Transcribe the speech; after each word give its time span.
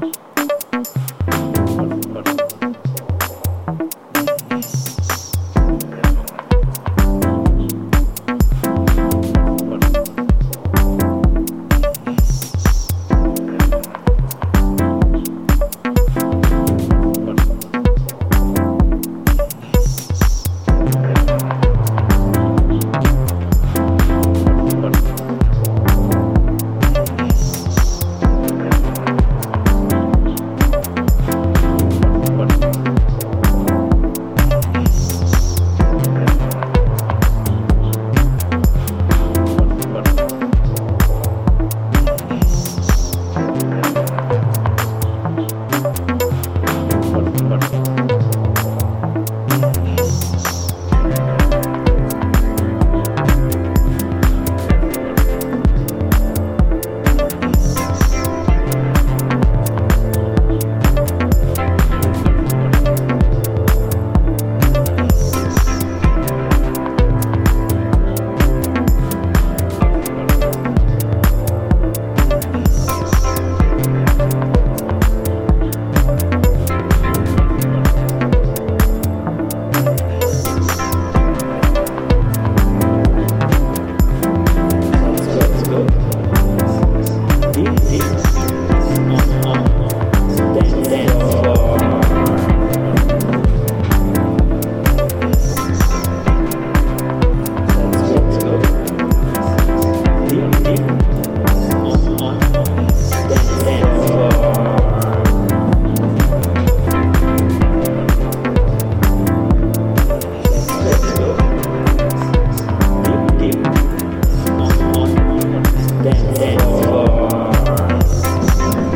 Bye. 0.00 0.31